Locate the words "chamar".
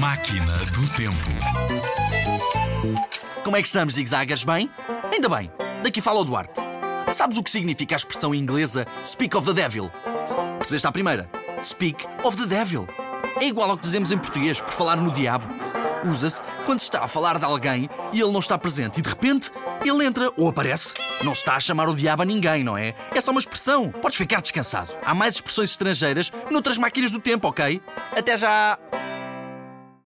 21.60-21.90